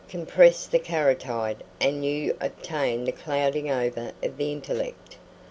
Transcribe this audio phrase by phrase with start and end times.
[0.09, 5.17] Compress the carotid, and you obtain the clouding over of the intellect.